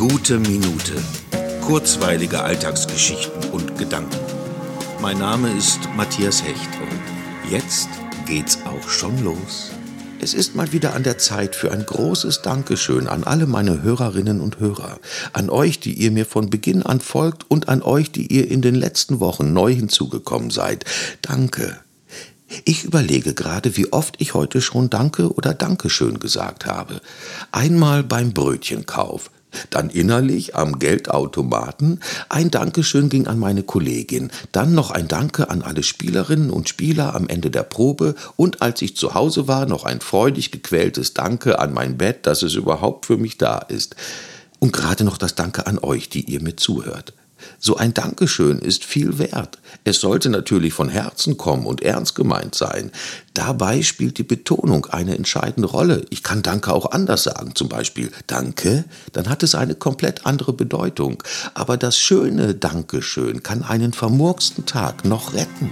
Gute 0.00 0.38
Minute. 0.38 0.94
Kurzweilige 1.60 2.40
Alltagsgeschichten 2.40 3.50
und 3.50 3.76
Gedanken. 3.76 4.16
Mein 5.02 5.18
Name 5.18 5.54
ist 5.54 5.78
Matthias 5.94 6.42
Hecht 6.42 6.70
und 6.80 7.50
jetzt 7.52 7.90
geht's 8.24 8.60
auch 8.64 8.88
schon 8.88 9.22
los. 9.22 9.72
Es 10.18 10.32
ist 10.32 10.56
mal 10.56 10.72
wieder 10.72 10.94
an 10.94 11.02
der 11.02 11.18
Zeit 11.18 11.54
für 11.54 11.70
ein 11.70 11.84
großes 11.84 12.40
Dankeschön 12.40 13.08
an 13.08 13.24
alle 13.24 13.46
meine 13.46 13.82
Hörerinnen 13.82 14.40
und 14.40 14.58
Hörer, 14.58 14.98
an 15.34 15.50
euch, 15.50 15.80
die 15.80 15.92
ihr 15.92 16.12
mir 16.12 16.24
von 16.24 16.48
Beginn 16.48 16.82
an 16.82 17.00
folgt 17.00 17.50
und 17.50 17.68
an 17.68 17.82
euch, 17.82 18.10
die 18.10 18.26
ihr 18.26 18.50
in 18.50 18.62
den 18.62 18.76
letzten 18.76 19.20
Wochen 19.20 19.52
neu 19.52 19.74
hinzugekommen 19.74 20.48
seid. 20.48 20.86
Danke. 21.20 21.78
Ich 22.64 22.84
überlege 22.84 23.34
gerade, 23.34 23.76
wie 23.76 23.92
oft 23.92 24.14
ich 24.18 24.32
heute 24.32 24.62
schon 24.62 24.88
Danke 24.88 25.34
oder 25.34 25.52
Dankeschön 25.52 26.20
gesagt 26.20 26.64
habe. 26.64 27.02
Einmal 27.52 28.02
beim 28.02 28.32
Brötchenkauf, 28.32 29.30
dann 29.70 29.90
innerlich 29.90 30.56
am 30.56 30.78
Geldautomaten. 30.78 32.00
Ein 32.28 32.50
Dankeschön 32.50 33.08
ging 33.08 33.26
an 33.26 33.38
meine 33.38 33.62
Kollegin. 33.62 34.30
Dann 34.52 34.74
noch 34.74 34.90
ein 34.90 35.08
Danke 35.08 35.50
an 35.50 35.62
alle 35.62 35.82
Spielerinnen 35.82 36.50
und 36.50 36.68
Spieler 36.68 37.14
am 37.14 37.28
Ende 37.28 37.50
der 37.50 37.62
Probe. 37.62 38.14
Und 38.36 38.62
als 38.62 38.82
ich 38.82 38.96
zu 38.96 39.14
Hause 39.14 39.48
war, 39.48 39.66
noch 39.66 39.84
ein 39.84 40.00
freudig 40.00 40.50
gequältes 40.50 41.14
Danke 41.14 41.58
an 41.58 41.72
mein 41.72 41.98
Bett, 41.98 42.26
dass 42.26 42.42
es 42.42 42.54
überhaupt 42.54 43.06
für 43.06 43.16
mich 43.16 43.38
da 43.38 43.58
ist. 43.58 43.96
Und 44.58 44.72
gerade 44.72 45.04
noch 45.04 45.18
das 45.18 45.34
Danke 45.34 45.66
an 45.66 45.78
euch, 45.78 46.08
die 46.08 46.30
ihr 46.30 46.42
mir 46.42 46.56
zuhört. 46.56 47.14
So 47.58 47.76
ein 47.76 47.94
Dankeschön 47.94 48.58
ist 48.58 48.84
viel 48.84 49.18
wert. 49.18 49.58
Es 49.84 50.00
sollte 50.00 50.28
natürlich 50.30 50.72
von 50.72 50.88
Herzen 50.88 51.36
kommen 51.36 51.66
und 51.66 51.82
ernst 51.82 52.14
gemeint 52.14 52.54
sein. 52.54 52.90
Dabei 53.34 53.82
spielt 53.82 54.18
die 54.18 54.24
Betonung 54.24 54.86
eine 54.86 55.16
entscheidende 55.16 55.68
Rolle. 55.68 56.04
Ich 56.10 56.22
kann 56.22 56.42
Danke 56.42 56.72
auch 56.72 56.90
anders 56.90 57.24
sagen, 57.24 57.54
zum 57.54 57.68
Beispiel 57.68 58.10
Danke, 58.26 58.84
dann 59.12 59.28
hat 59.28 59.42
es 59.42 59.54
eine 59.54 59.74
komplett 59.74 60.26
andere 60.26 60.52
Bedeutung. 60.52 61.22
Aber 61.54 61.76
das 61.76 61.98
schöne 61.98 62.54
Dankeschön 62.54 63.42
kann 63.42 63.62
einen 63.62 63.92
vermurksten 63.92 64.66
Tag 64.66 65.04
noch 65.04 65.34
retten. 65.34 65.70